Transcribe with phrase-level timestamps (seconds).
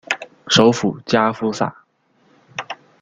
[0.47, 1.83] 首府加夫萨。